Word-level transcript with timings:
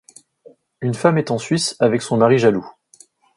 Une 0.81 0.95
femme 0.95 1.19
est 1.19 1.29
en 1.29 1.37
Suisse 1.37 1.75
avec 1.79 2.01
son 2.01 2.17
mari 2.17 2.39
jaloux. 2.39 2.65